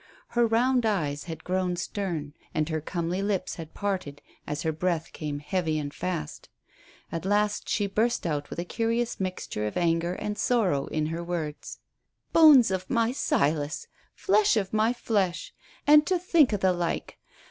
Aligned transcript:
Her 0.29 0.47
round 0.47 0.83
eyes 0.83 1.25
had 1.25 1.43
grown 1.43 1.75
stern, 1.75 2.33
and 2.55 2.69
her 2.69 2.81
comely 2.81 3.21
lips 3.21 3.57
had 3.57 3.75
parted 3.75 4.19
as 4.47 4.63
her 4.63 4.71
breath 4.71 5.13
came 5.13 5.37
heavy 5.37 5.77
and 5.77 5.93
fast. 5.93 6.49
At 7.11 7.23
last 7.23 7.69
she 7.69 7.85
burst 7.85 8.25
out 8.25 8.49
with 8.49 8.57
a 8.57 8.65
curious 8.65 9.19
mixture 9.19 9.67
of 9.67 9.77
anger 9.77 10.15
and 10.15 10.39
sorrow 10.39 10.87
in 10.87 11.05
her 11.13 11.23
words. 11.23 11.77
"Bone 12.33 12.63
of 12.71 12.89
my 12.89 13.11
Silas; 13.11 13.85
flesh 14.15 14.57
of 14.57 14.73
my 14.73 14.91
flesh; 14.91 15.53
an' 15.85 16.01
to 16.05 16.17
think 16.17 16.51
o' 16.51 16.57
the 16.57 16.73
like. 16.73 17.19